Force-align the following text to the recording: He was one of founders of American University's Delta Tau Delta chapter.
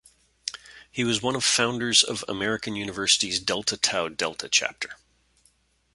He 0.89 1.03
was 1.03 1.21
one 1.21 1.35
of 1.35 1.43
founders 1.43 2.01
of 2.01 2.25
American 2.27 2.75
University's 2.75 3.39
Delta 3.39 3.77
Tau 3.77 4.07
Delta 4.09 4.49
chapter. 4.49 4.95